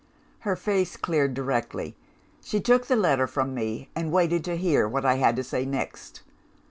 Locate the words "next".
5.63-6.23